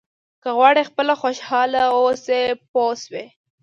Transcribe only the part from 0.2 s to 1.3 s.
که غواړئ خپله